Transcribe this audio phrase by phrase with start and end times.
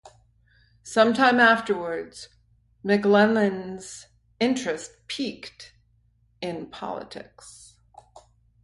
[0.81, 2.29] Sometime afterwards,
[2.83, 4.07] McGlennon's
[4.39, 5.73] interest piqued
[6.41, 7.75] in politics.